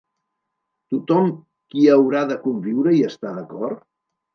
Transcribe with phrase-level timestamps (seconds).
[0.95, 3.91] Tothom qui hi haurà de conviure hi està d'acord?